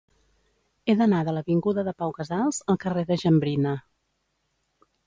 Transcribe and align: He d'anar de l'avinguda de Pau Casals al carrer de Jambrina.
He 0.91 0.95
d'anar 1.01 1.19
de 1.27 1.35
l'avinguda 1.35 1.85
de 1.89 1.95
Pau 2.01 2.17
Casals 2.17 2.63
al 2.75 2.81
carrer 2.87 3.05
de 3.13 3.21
Jambrina. 3.27 3.77